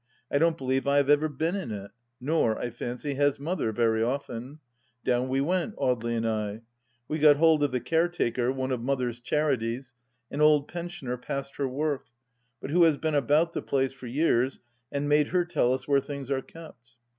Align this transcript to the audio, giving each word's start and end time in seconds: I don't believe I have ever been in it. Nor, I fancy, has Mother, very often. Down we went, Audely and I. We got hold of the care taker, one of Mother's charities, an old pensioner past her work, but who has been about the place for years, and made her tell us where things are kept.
I 0.31 0.39
don't 0.39 0.57
believe 0.57 0.87
I 0.87 0.97
have 0.97 1.11
ever 1.11 1.29
been 1.29 1.55
in 1.55 1.69
it. 1.71 1.91
Nor, 2.19 2.57
I 2.57 2.71
fancy, 2.71 3.13
has 3.13 3.39
Mother, 3.39 3.71
very 3.71 4.01
often. 4.01 4.57
Down 5.05 5.29
we 5.29 5.41
went, 5.41 5.75
Audely 5.75 6.17
and 6.17 6.27
I. 6.27 6.61
We 7.07 7.19
got 7.19 7.35
hold 7.35 7.61
of 7.61 7.71
the 7.71 7.81
care 7.81 8.07
taker, 8.07 8.51
one 8.51 8.71
of 8.71 8.81
Mother's 8.81 9.21
charities, 9.21 9.93
an 10.31 10.41
old 10.41 10.67
pensioner 10.67 11.17
past 11.17 11.57
her 11.57 11.67
work, 11.67 12.07
but 12.59 12.71
who 12.71 12.81
has 12.81 12.97
been 12.97 13.13
about 13.13 13.53
the 13.53 13.61
place 13.61 13.93
for 13.93 14.07
years, 14.07 14.59
and 14.91 15.07
made 15.07 15.27
her 15.27 15.45
tell 15.45 15.71
us 15.71 15.87
where 15.87 16.01
things 16.01 16.31
are 16.31 16.41
kept. 16.41 16.95